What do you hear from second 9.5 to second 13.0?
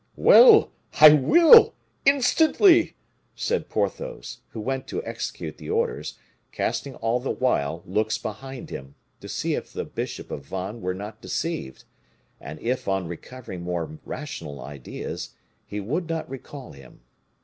if the bishop of Vannes were not deceived; and if,